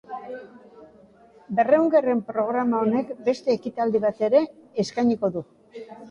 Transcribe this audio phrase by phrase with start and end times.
[1.59, 4.41] Berrehungarren programa honek beste ekitaldi bat ere
[4.85, 5.45] eskainiko du.